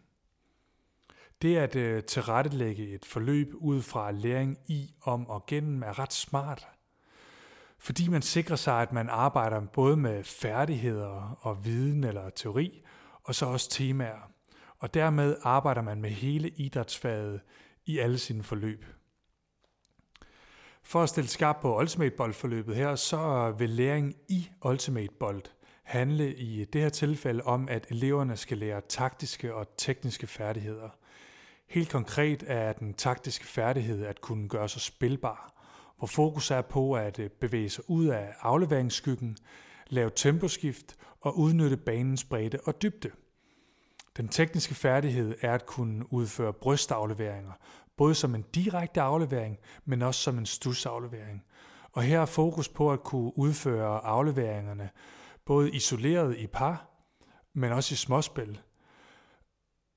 Det 1.42 1.56
at 1.56 1.76
øh, 1.76 2.04
tilrettelægge 2.04 2.88
et 2.88 3.04
forløb 3.04 3.54
ud 3.54 3.82
fra 3.82 4.10
læring 4.10 4.58
i, 4.68 4.94
om 5.02 5.26
og 5.26 5.46
gennem 5.46 5.82
er 5.82 5.98
ret 5.98 6.12
smart, 6.12 6.68
fordi 7.78 8.08
man 8.08 8.22
sikrer 8.22 8.56
sig, 8.56 8.82
at 8.82 8.92
man 8.92 9.08
arbejder 9.08 9.66
både 9.66 9.96
med 9.96 10.24
færdigheder 10.24 11.38
og 11.40 11.64
viden 11.64 12.04
eller 12.04 12.30
teori, 12.30 12.82
og 13.24 13.34
så 13.34 13.46
også 13.46 13.70
temaer. 13.70 14.30
Og 14.78 14.94
dermed 14.94 15.36
arbejder 15.42 15.82
man 15.82 16.00
med 16.00 16.10
hele 16.10 16.48
idrætsfaget 16.48 17.40
i 17.86 17.98
alle 17.98 18.18
sine 18.18 18.42
forløb. 18.42 18.84
For 20.90 21.02
at 21.02 21.08
stille 21.08 21.30
skarp 21.30 21.56
på 21.62 21.78
Ultimate 21.78 22.16
Bolt-forløbet 22.16 22.76
her, 22.76 22.94
så 22.94 23.54
vil 23.58 23.70
læring 23.70 24.14
i 24.28 24.50
Ultimate 24.64 25.12
Bold 25.20 25.42
handle 25.82 26.34
i 26.34 26.64
det 26.64 26.80
her 26.80 26.88
tilfælde 26.88 27.42
om, 27.42 27.68
at 27.68 27.86
eleverne 27.90 28.36
skal 28.36 28.58
lære 28.58 28.80
taktiske 28.88 29.54
og 29.54 29.66
tekniske 29.76 30.26
færdigheder. 30.26 30.88
Helt 31.68 31.90
konkret 31.90 32.44
er 32.46 32.72
den 32.72 32.94
taktiske 32.94 33.46
færdighed 33.46 34.06
at 34.06 34.20
kunne 34.20 34.48
gøre 34.48 34.68
sig 34.68 34.80
spilbar, 34.80 35.52
hvor 35.98 36.06
fokus 36.06 36.50
er 36.50 36.62
på 36.62 36.92
at 36.92 37.18
øh, 37.18 37.30
bevæge 37.30 37.70
sig 37.70 37.90
ud 37.90 38.06
af 38.06 38.34
afleveringsskyggen, 38.40 39.36
lave 39.88 40.10
temposkift 40.16 40.96
og 41.20 41.38
udnytte 41.38 41.76
banens 41.76 42.24
bredde 42.24 42.58
og 42.64 42.82
dybde. 42.82 43.10
Den 44.16 44.28
tekniske 44.28 44.74
færdighed 44.74 45.34
er 45.40 45.54
at 45.54 45.66
kunne 45.66 46.12
udføre 46.12 46.52
brystafleveringer, 46.52 47.52
både 48.00 48.14
som 48.14 48.34
en 48.34 48.44
direkte 48.54 49.00
aflevering, 49.00 49.58
men 49.84 50.02
også 50.02 50.20
som 50.20 50.38
en 50.38 50.46
stusaflevering. 50.46 51.44
Og 51.92 52.02
her 52.02 52.20
er 52.20 52.26
fokus 52.26 52.68
på 52.68 52.92
at 52.92 53.02
kunne 53.02 53.38
udføre 53.38 54.04
afleveringerne 54.04 54.90
både 55.44 55.70
isoleret 55.70 56.36
i 56.36 56.46
par, 56.46 56.90
men 57.54 57.72
også 57.72 57.92
i 57.92 57.96
småspil. 57.96 58.60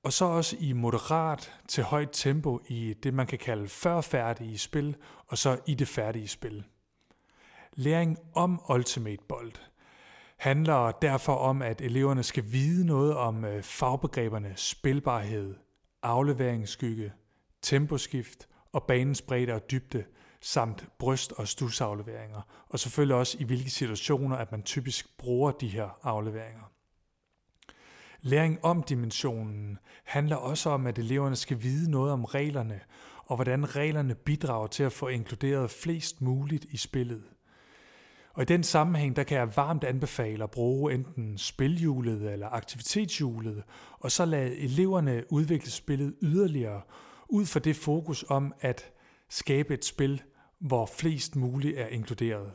Og 0.04 0.14
så 0.14 0.26
også 0.26 0.56
i 0.60 0.74
moderat 0.74 1.54
til 1.68 1.84
højt 1.84 2.10
tempo 2.12 2.60
i 2.68 2.94
det, 3.04 3.14
man 3.14 3.28
kan 3.28 3.40
kalde 3.40 3.68
førfærdige 3.68 4.58
spil, 4.58 4.96
og 5.28 5.38
så 5.38 5.60
i 5.66 5.74
det 5.74 5.88
færdige 5.88 6.28
spil. 6.28 6.64
Læring 7.74 8.18
om 8.36 8.62
Ultimate 8.70 9.24
Bold 9.30 9.54
handler 10.38 10.92
derfor 10.92 11.36
om, 11.36 11.62
at 11.62 11.82
eleverne 11.82 12.24
skal 12.24 12.52
vide 12.52 12.86
noget 12.86 13.16
om 13.16 13.46
øh, 13.46 13.64
fagbegreberne 13.64 14.54
spilbarhed, 14.56 15.56
afleveringsskygge, 16.02 17.12
temposkift 17.64 18.48
og 18.72 18.84
banens 18.84 19.22
bredde 19.22 19.54
og 19.54 19.72
dybde, 19.72 20.04
samt 20.42 20.86
bryst- 21.00 21.32
og 21.32 21.48
stusafleveringer, 21.48 22.42
og 22.70 22.80
selvfølgelig 22.80 23.16
også 23.16 23.38
i 23.40 23.44
hvilke 23.44 23.70
situationer, 23.70 24.36
at 24.36 24.52
man 24.52 24.64
typisk 24.64 25.18
bruger 25.18 25.52
de 25.52 25.68
her 25.68 26.00
afleveringer. 26.04 26.72
Læring 28.22 28.66
om 28.66 28.84
dimensionen 28.84 29.78
handler 30.04 30.36
også 30.36 30.70
om, 30.70 30.88
at 30.88 31.00
eleverne 31.00 31.36
skal 31.36 31.64
vide 31.64 31.92
noget 31.92 32.12
om 32.12 32.26
reglerne, 32.26 32.80
og 33.26 33.36
hvordan 33.36 33.76
reglerne 33.76 34.16
bidrager 34.16 34.68
til 34.68 34.84
at 34.84 34.94
få 34.94 35.08
inkluderet 35.08 35.72
flest 35.72 36.22
muligt 36.22 36.66
i 36.66 36.78
spillet. 36.78 37.24
Og 38.34 38.42
i 38.42 38.46
den 38.46 38.64
sammenhæng, 38.64 39.16
der 39.16 39.24
kan 39.24 39.38
jeg 39.38 39.56
varmt 39.56 39.84
anbefale 39.84 40.44
at 40.44 40.52
bruge 40.52 40.94
enten 40.94 41.38
spilhjulet 41.38 42.34
eller 42.34 42.50
aktivitetshjulet, 42.50 43.64
og 44.00 44.12
så 44.12 44.26
lade 44.26 44.58
eleverne 44.58 45.24
udvikle 45.30 45.72
spillet 45.72 46.16
yderligere, 46.22 46.82
ud 47.34 47.46
fra 47.46 47.60
det 47.60 47.76
fokus 47.76 48.26
om 48.30 48.54
at 48.60 48.92
skabe 49.30 49.74
et 49.74 49.86
spil, 49.86 50.22
hvor 50.60 50.86
flest 50.86 51.36
muligt 51.36 51.78
er 51.78 51.88
inkluderet. 51.88 52.52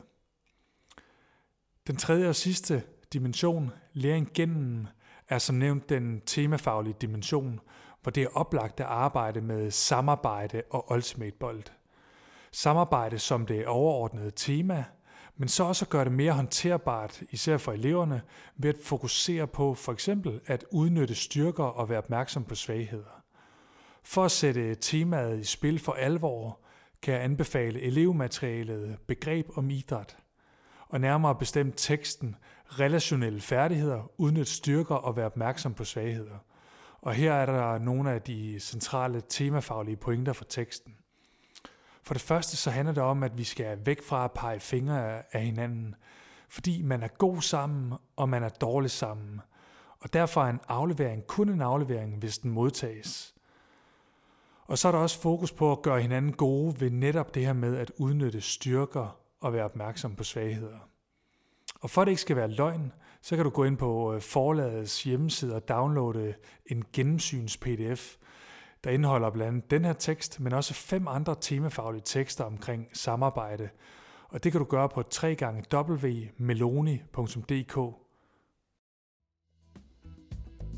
Den 1.87 1.95
tredje 1.95 2.29
og 2.29 2.35
sidste 2.35 2.83
dimension, 3.13 3.71
læring 3.93 4.29
gennem, 4.33 4.87
er 5.27 5.37
som 5.37 5.55
nævnt 5.55 5.89
den 5.89 6.21
temafaglige 6.25 6.95
dimension, 7.01 7.59
hvor 8.01 8.09
det 8.09 8.23
er 8.23 8.37
oplagt 8.37 8.79
at 8.79 8.85
arbejde 8.85 9.41
med 9.41 9.71
samarbejde 9.71 10.63
og 10.69 10.91
ultimate 10.91 11.37
bold. 11.39 11.63
Samarbejde 12.51 13.19
som 13.19 13.45
det 13.45 13.67
overordnede 13.67 14.31
tema, 14.35 14.83
men 15.37 15.49
så 15.49 15.63
også 15.63 15.85
gøre 15.85 16.05
det 16.05 16.11
mere 16.11 16.31
håndterbart, 16.31 17.21
især 17.29 17.57
for 17.57 17.71
eleverne, 17.71 18.21
ved 18.57 18.69
at 18.69 18.79
fokusere 18.83 19.47
på 19.47 19.73
for 19.73 19.91
eksempel 19.91 20.41
at 20.45 20.65
udnytte 20.71 21.15
styrker 21.15 21.63
og 21.63 21.89
være 21.89 21.97
opmærksom 21.97 22.43
på 22.43 22.55
svagheder. 22.55 23.18
For 24.03 24.25
at 24.25 24.31
sætte 24.31 24.75
temaet 24.75 25.39
i 25.39 25.43
spil 25.43 25.79
for 25.79 25.93
alvor, 25.93 26.59
kan 27.01 27.13
jeg 27.13 27.23
anbefale 27.23 27.81
elevmaterialet 27.81 28.97
Begreb 29.07 29.57
om 29.57 29.69
idræt, 29.69 30.17
og 30.87 31.01
nærmere 31.01 31.35
bestemt 31.35 31.73
teksten 31.77 32.35
Relationelle 32.71 33.41
færdigheder, 33.41 34.11
udnytte 34.17 34.51
styrker 34.51 34.95
og 34.95 35.15
være 35.15 35.25
opmærksom 35.25 35.73
på 35.73 35.83
svagheder. 35.83 36.37
Og 37.01 37.13
her 37.13 37.33
er 37.33 37.45
der 37.45 37.77
nogle 37.77 38.11
af 38.11 38.21
de 38.21 38.59
centrale 38.59 39.21
temafaglige 39.29 39.97
pointer 39.97 40.33
for 40.33 40.45
teksten. 40.45 40.95
For 42.03 42.13
det 42.13 42.21
første 42.21 42.57
så 42.57 42.71
handler 42.71 42.93
det 42.93 43.03
om, 43.03 43.23
at 43.23 43.37
vi 43.37 43.43
skal 43.43 43.85
væk 43.85 44.03
fra 44.03 44.25
at 44.25 44.31
pege 44.31 44.59
fingre 44.59 45.23
af 45.35 45.41
hinanden, 45.41 45.95
fordi 46.49 46.81
man 46.81 47.03
er 47.03 47.07
god 47.07 47.41
sammen, 47.41 47.93
og 48.15 48.29
man 48.29 48.43
er 48.43 48.49
dårlig 48.49 48.91
sammen. 48.91 49.41
Og 49.99 50.13
derfor 50.13 50.43
er 50.43 50.49
en 50.49 50.59
aflevering 50.67 51.27
kun 51.27 51.49
en 51.49 51.61
aflevering, 51.61 52.17
hvis 52.17 52.37
den 52.37 52.51
modtages. 52.51 53.35
Og 54.69 54.77
så 54.77 54.87
er 54.87 54.91
der 54.91 54.99
også 54.99 55.21
fokus 55.21 55.51
på 55.51 55.71
at 55.71 55.81
gøre 55.81 56.01
hinanden 56.01 56.33
gode 56.33 56.81
ved 56.81 56.89
netop 56.89 57.35
det 57.35 57.45
her 57.45 57.53
med 57.53 57.77
at 57.77 57.91
udnytte 57.97 58.41
styrker 58.41 59.19
og 59.41 59.53
være 59.53 59.63
opmærksom 59.63 60.15
på 60.15 60.23
svagheder. 60.23 60.89
Og 61.81 61.89
for 61.89 62.01
at 62.01 62.05
det 62.05 62.11
ikke 62.11 62.21
skal 62.21 62.35
være 62.35 62.47
løgn, 62.47 62.91
så 63.21 63.35
kan 63.35 63.45
du 63.45 63.51
gå 63.51 63.63
ind 63.63 63.77
på 63.77 64.13
øh, 64.13 64.21
forlagets 64.21 65.03
hjemmeside 65.03 65.55
og 65.55 65.69
downloade 65.69 66.33
en 66.65 66.83
gennemsyns-pdf, 66.93 68.15
der 68.83 68.89
indeholder 68.89 69.29
blandt 69.29 69.53
andet 69.53 69.71
den 69.71 69.85
her 69.85 69.93
tekst, 69.93 70.39
men 70.39 70.53
også 70.53 70.73
fem 70.73 71.07
andre 71.07 71.35
temafaglige 71.41 72.03
tekster 72.05 72.43
omkring 72.43 72.87
samarbejde. 72.93 73.69
Og 74.29 74.43
det 74.43 74.51
kan 74.51 74.59
du 74.59 74.65
gøre 74.65 74.89
på 74.89 75.03
www.meloni.dk. 75.23 76.19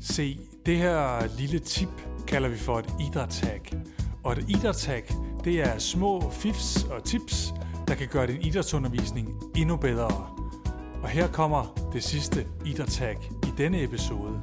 Se, 0.04 0.38
det 0.66 0.78
her 0.78 1.26
lille 1.38 1.58
tip 1.58 1.88
kalder 2.26 2.48
vi 2.48 2.56
for 2.56 2.78
et 2.78 2.94
idrætshack. 3.00 3.74
Og 4.24 4.32
et 4.32 4.44
idrætshack, 4.48 5.12
det 5.44 5.60
er 5.60 5.78
små 5.78 6.30
fifs 6.30 6.84
og 6.84 7.04
tips, 7.04 7.52
der 7.88 7.94
kan 7.94 8.08
gøre 8.08 8.26
din 8.26 8.42
idrætsundervisning 8.42 9.28
endnu 9.56 9.76
bedre. 9.76 10.36
Og 11.02 11.08
her 11.08 11.28
kommer 11.28 11.90
det 11.92 12.04
sidste 12.04 12.46
idrætshack 12.66 13.18
i 13.24 13.48
denne 13.58 13.82
episode. 13.82 14.42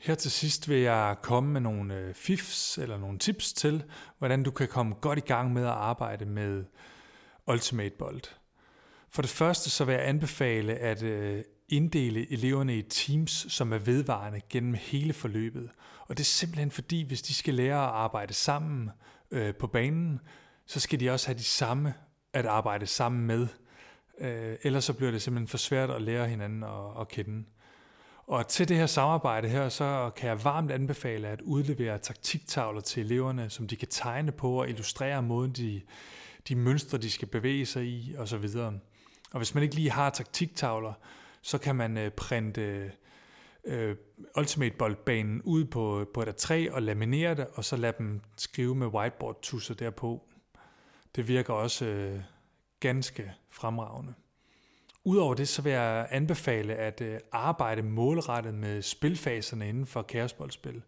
Her 0.00 0.14
til 0.14 0.30
sidst 0.30 0.68
vil 0.68 0.78
jeg 0.78 1.16
komme 1.22 1.52
med 1.52 1.60
nogle 1.60 1.96
øh, 1.96 2.14
fifs 2.14 2.78
eller 2.78 2.98
nogle 2.98 3.18
tips 3.18 3.52
til, 3.52 3.82
hvordan 4.18 4.42
du 4.42 4.50
kan 4.50 4.68
komme 4.68 4.94
godt 4.94 5.18
i 5.18 5.26
gang 5.26 5.52
med 5.52 5.62
at 5.62 5.68
arbejde 5.68 6.24
med 6.24 6.64
Ultimate 7.46 7.94
Bold. 7.98 8.22
For 9.10 9.22
det 9.22 9.30
første 9.30 9.70
så 9.70 9.84
vil 9.84 9.92
jeg 9.92 10.08
anbefale 10.08 10.74
at 10.74 11.02
øh, 11.02 11.42
inddele 11.70 12.32
eleverne 12.32 12.78
i 12.78 12.82
teams, 12.82 13.46
som 13.48 13.72
er 13.72 13.78
vedvarende 13.78 14.40
gennem 14.48 14.74
hele 14.74 15.12
forløbet. 15.12 15.70
Og 16.08 16.16
det 16.16 16.22
er 16.22 16.24
simpelthen 16.24 16.70
fordi, 16.70 17.02
hvis 17.02 17.22
de 17.22 17.34
skal 17.34 17.54
lære 17.54 17.82
at 17.82 17.90
arbejde 17.90 18.34
sammen 18.34 18.90
øh, 19.30 19.54
på 19.54 19.66
banen, 19.66 20.20
så 20.66 20.80
skal 20.80 21.00
de 21.00 21.10
også 21.10 21.26
have 21.26 21.38
de 21.38 21.44
samme 21.44 21.94
at 22.32 22.46
arbejde 22.46 22.86
sammen 22.86 23.26
med. 23.26 23.48
Øh, 24.18 24.56
ellers 24.62 24.84
så 24.84 24.92
bliver 24.92 25.10
det 25.10 25.22
simpelthen 25.22 25.48
for 25.48 25.58
svært 25.58 25.90
at 25.90 26.02
lære 26.02 26.28
hinanden 26.28 26.62
at, 26.62 27.00
at 27.00 27.08
kende. 27.08 27.44
Og 28.26 28.48
til 28.48 28.68
det 28.68 28.76
her 28.76 28.86
samarbejde 28.86 29.48
her, 29.48 29.68
så 29.68 30.10
kan 30.16 30.28
jeg 30.28 30.44
varmt 30.44 30.70
anbefale 30.70 31.28
at 31.28 31.40
udlevere 31.40 31.98
taktiktavler 31.98 32.80
til 32.80 33.04
eleverne, 33.04 33.50
som 33.50 33.68
de 33.68 33.76
kan 33.76 33.88
tegne 33.88 34.32
på 34.32 34.60
og 34.60 34.68
illustrere 34.68 35.22
måden, 35.22 35.52
de, 35.52 35.80
de 36.48 36.54
mønstre, 36.56 36.98
de 36.98 37.10
skal 37.10 37.28
bevæge 37.28 37.66
sig 37.66 37.84
i 37.84 38.14
osv. 38.18 38.46
Og 39.32 39.36
hvis 39.36 39.54
man 39.54 39.62
ikke 39.62 39.74
lige 39.74 39.90
har 39.90 40.10
taktiktavler, 40.10 40.92
så 41.42 41.58
kan 41.58 41.76
man 41.76 41.98
øh, 41.98 42.10
printe 42.10 42.92
øh, 43.64 43.96
Ultimate 44.38 44.76
Boldbanen 44.76 45.42
ud 45.42 45.64
på, 45.64 46.06
på 46.14 46.22
et 46.22 46.36
træ 46.36 46.68
og 46.70 46.82
laminere 46.82 47.34
det, 47.34 47.46
og 47.54 47.64
så 47.64 47.76
lade 47.76 47.94
dem 47.98 48.20
skrive 48.36 48.74
med 48.74 48.86
whiteboard-tusser 48.86 49.74
derpå. 49.74 50.22
Det 51.16 51.28
virker 51.28 51.54
også 51.54 51.84
øh, 51.86 52.20
ganske 52.80 53.32
fremragende. 53.50 54.14
Udover 55.04 55.34
det, 55.34 55.48
så 55.48 55.62
vil 55.62 55.72
jeg 55.72 56.08
anbefale 56.10 56.74
at 56.74 57.00
øh, 57.00 57.20
arbejde 57.32 57.82
målrettet 57.82 58.54
med 58.54 58.82
spilfaserne 58.82 59.68
inden 59.68 59.86
for 59.86 60.02
kaosboldspil. 60.02 60.82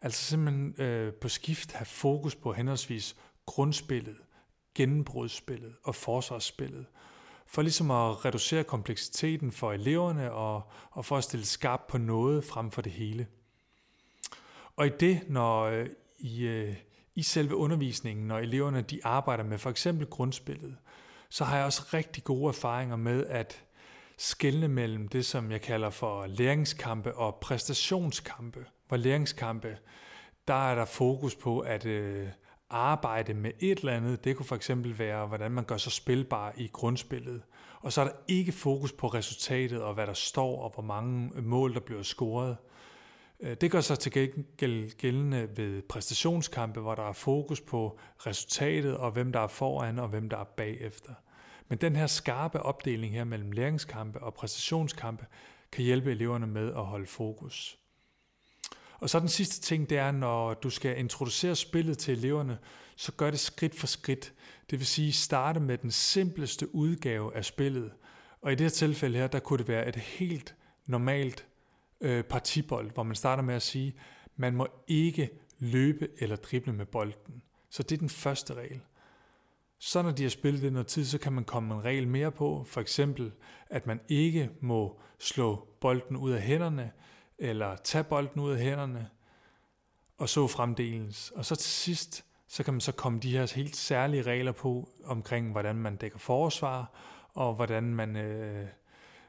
Altså 0.00 0.24
simpelthen 0.24 0.74
øh, 0.78 1.12
på 1.12 1.28
skift 1.28 1.72
have 1.72 1.86
fokus 1.86 2.34
på 2.34 2.52
henholdsvis 2.52 3.16
grundspillet, 3.46 4.16
gennembrudsspillet 4.74 5.74
og 5.84 5.94
forsvarsspillet. 5.94 6.86
For 7.52 7.62
ligesom 7.62 7.90
at 7.90 8.24
reducere 8.24 8.64
kompleksiteten 8.64 9.52
for 9.52 9.72
eleverne 9.72 10.32
og, 10.32 10.62
og 10.90 11.04
for 11.04 11.16
at 11.16 11.24
stille 11.24 11.46
skarpt 11.46 11.86
på 11.86 11.98
noget 11.98 12.44
frem 12.44 12.70
for 12.70 12.82
det 12.82 12.92
hele. 12.92 13.26
Og 14.76 14.86
i 14.86 14.90
det, 15.00 15.20
når 15.28 15.62
øh, 15.62 15.88
i, 16.18 16.46
øh, 16.46 16.76
i 17.14 17.22
selve 17.22 17.56
undervisningen, 17.56 18.26
når 18.26 18.38
eleverne 18.38 18.82
de 18.82 19.00
arbejder 19.04 19.44
med 19.44 19.58
for 19.58 19.70
eksempel 19.70 20.06
grundspillet, 20.06 20.76
så 21.28 21.44
har 21.44 21.56
jeg 21.56 21.66
også 21.66 21.82
rigtig 21.94 22.24
gode 22.24 22.48
erfaringer 22.48 22.96
med 22.96 23.26
at 23.26 23.64
skelne 24.18 24.68
mellem 24.68 25.08
det, 25.08 25.26
som 25.26 25.50
jeg 25.50 25.60
kalder 25.60 25.90
for 25.90 26.26
læringskampe 26.26 27.14
og 27.14 27.34
præstationskampe. 27.34 28.64
Hvor 28.88 28.96
læringskampe, 28.96 29.78
der 30.48 30.70
er 30.70 30.74
der 30.74 30.84
fokus 30.84 31.36
på 31.36 31.60
at 31.60 31.86
øh, 31.86 32.28
arbejde 32.70 33.34
med 33.34 33.50
et 33.60 33.78
eller 33.78 33.92
andet. 33.92 34.24
Det 34.24 34.36
kunne 34.36 34.46
for 34.46 34.56
eksempel 34.56 34.98
være, 34.98 35.26
hvordan 35.26 35.50
man 35.50 35.64
gør 35.64 35.76
sig 35.76 35.92
spilbar 35.92 36.52
i 36.56 36.70
grundspillet. 36.72 37.42
Og 37.80 37.92
så 37.92 38.00
er 38.00 38.04
der 38.04 38.12
ikke 38.28 38.52
fokus 38.52 38.92
på 38.92 39.06
resultatet 39.06 39.82
og 39.82 39.94
hvad 39.94 40.06
der 40.06 40.12
står 40.12 40.62
og 40.62 40.70
hvor 40.74 40.82
mange 40.82 41.42
mål, 41.42 41.74
der 41.74 41.80
bliver 41.80 42.02
scoret. 42.02 42.56
Øh, 43.40 43.56
det 43.60 43.70
gør 43.70 43.80
sig 43.80 43.98
til 43.98 44.12
gengæld 44.12 44.96
gældende 44.96 45.48
ved 45.56 45.82
præstationskampe, 45.82 46.80
hvor 46.80 46.94
der 46.94 47.08
er 47.08 47.12
fokus 47.12 47.60
på 47.60 47.98
resultatet 48.26 48.96
og 48.96 49.10
hvem 49.10 49.32
der 49.32 49.40
er 49.40 49.48
foran 49.48 49.98
og 49.98 50.08
hvem 50.08 50.28
der 50.28 50.36
er 50.36 50.44
bagefter. 50.44 51.12
Men 51.68 51.78
den 51.78 51.96
her 51.96 52.06
skarpe 52.06 52.62
opdeling 52.62 53.14
her 53.14 53.24
mellem 53.24 53.52
læringskampe 53.52 54.20
og 54.20 54.34
præstationskampe 54.34 55.26
kan 55.72 55.84
hjælpe 55.84 56.10
eleverne 56.10 56.46
med 56.46 56.68
at 56.68 56.84
holde 56.84 57.06
fokus. 57.06 57.79
Og 59.00 59.10
så 59.10 59.20
den 59.20 59.28
sidste 59.28 59.60
ting, 59.60 59.90
det 59.90 59.98
er, 59.98 60.10
når 60.10 60.54
du 60.54 60.70
skal 60.70 60.98
introducere 60.98 61.56
spillet 61.56 61.98
til 61.98 62.18
eleverne, 62.18 62.58
så 62.96 63.12
gør 63.12 63.30
det 63.30 63.40
skridt 63.40 63.74
for 63.74 63.86
skridt. 63.86 64.32
Det 64.70 64.78
vil 64.78 64.86
sige 64.86 65.12
starte 65.12 65.60
med 65.60 65.78
den 65.78 65.90
simpleste 65.90 66.74
udgave 66.74 67.36
af 67.36 67.44
spillet. 67.44 67.92
Og 68.42 68.52
i 68.52 68.54
det 68.54 68.60
her 68.60 68.70
tilfælde 68.70 69.18
her, 69.18 69.26
der 69.26 69.38
kunne 69.38 69.58
det 69.58 69.68
være 69.68 69.88
et 69.88 69.96
helt 69.96 70.54
normalt 70.86 71.46
øh, 72.00 72.24
partibold, 72.24 72.90
hvor 72.90 73.02
man 73.02 73.16
starter 73.16 73.42
med 73.42 73.54
at 73.54 73.62
sige, 73.62 73.94
man 74.36 74.54
må 74.56 74.68
ikke 74.88 75.30
løbe 75.58 76.08
eller 76.18 76.36
drible 76.36 76.72
med 76.72 76.86
bolden. 76.86 77.42
Så 77.70 77.82
det 77.82 77.96
er 77.96 77.98
den 77.98 78.08
første 78.08 78.54
regel. 78.54 78.80
Så 79.78 80.02
når 80.02 80.10
de 80.10 80.22
har 80.22 80.30
spillet 80.30 80.62
det 80.62 80.72
noget 80.72 80.86
tid, 80.86 81.04
så 81.04 81.18
kan 81.18 81.32
man 81.32 81.44
komme 81.44 81.74
en 81.74 81.84
regel 81.84 82.08
mere 82.08 82.32
på. 82.32 82.64
For 82.66 82.80
eksempel, 82.80 83.32
at 83.70 83.86
man 83.86 84.00
ikke 84.08 84.50
må 84.60 85.00
slå 85.18 85.68
bolden 85.80 86.16
ud 86.16 86.30
af 86.30 86.42
hænderne, 86.42 86.90
eller 87.40 87.76
tage 87.76 88.04
bolden 88.04 88.40
ud 88.40 88.52
af 88.52 88.58
hænderne, 88.58 89.10
og 90.18 90.28
så 90.28 90.46
fremdeles. 90.46 91.30
Og 91.30 91.44
så 91.44 91.54
til 91.54 91.70
sidst, 91.70 92.24
så 92.48 92.62
kan 92.62 92.74
man 92.74 92.80
så 92.80 92.92
komme 92.92 93.20
de 93.20 93.32
her 93.32 93.54
helt 93.54 93.76
særlige 93.76 94.22
regler 94.22 94.52
på, 94.52 94.88
omkring 95.04 95.52
hvordan 95.52 95.76
man 95.76 95.96
dækker 95.96 96.18
forsvar, 96.18 96.92
og 97.34 97.54
hvordan 97.54 97.94
man, 97.94 98.16
øh, 98.16 98.68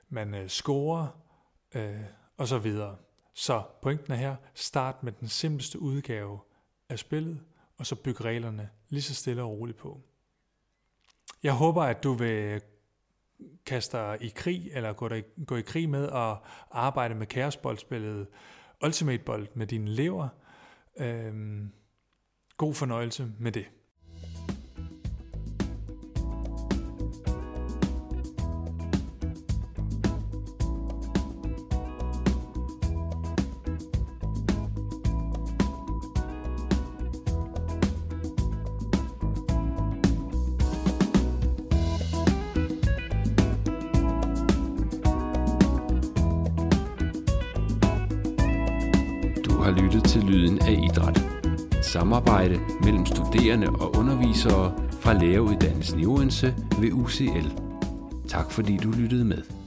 man 0.09 0.35
øh, 0.35 0.47
scorer, 0.47 1.07
øh, 1.75 2.01
og 2.37 2.47
så 2.47 2.57
videre. 2.57 2.95
Så 3.33 3.63
pointen 3.81 4.13
er 4.13 4.17
her, 4.17 4.35
start 4.53 5.03
med 5.03 5.11
den 5.11 5.27
simpleste 5.27 5.79
udgave 5.79 6.39
af 6.89 6.99
spillet, 6.99 7.43
og 7.77 7.85
så 7.85 7.95
byg 7.95 8.21
reglerne 8.21 8.69
lige 8.89 9.01
så 9.01 9.15
stille 9.15 9.43
og 9.43 9.49
roligt 9.49 9.77
på. 9.77 10.01
Jeg 11.43 11.53
håber, 11.53 11.83
at 11.83 12.03
du 12.03 12.13
vil 12.13 12.61
kaster 13.65 14.13
i 14.13 14.31
krig, 14.35 14.69
eller 14.73 14.93
går, 14.93 15.07
der, 15.07 15.21
gå 15.45 15.55
i 15.55 15.61
krig 15.61 15.89
med 15.89 16.09
at 16.09 16.37
arbejde 16.71 17.15
med 17.15 17.27
kaosboldspillet 17.27 18.27
Ultimate 18.85 19.23
Bold 19.23 19.47
med 19.53 19.67
dine 19.67 19.91
elever. 19.91 20.27
Øhm, 20.99 21.71
god 22.57 22.73
fornøjelse 22.73 23.31
med 23.39 23.51
det. 23.51 23.65
Samarbejde 52.01 52.59
mellem 52.83 53.05
studerende 53.05 53.67
og 53.67 53.95
undervisere 53.97 54.73
fra 55.01 55.13
læreruddannelsen 55.13 55.99
i 55.99 56.05
Odense 56.05 56.55
ved 56.79 56.91
UCL. 56.91 57.47
Tak 58.27 58.51
fordi 58.51 58.77
du 58.77 58.91
lyttede 58.91 59.25
med. 59.25 59.60